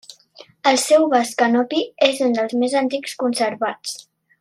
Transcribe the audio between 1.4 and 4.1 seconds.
canopi és un dels més antics conservats.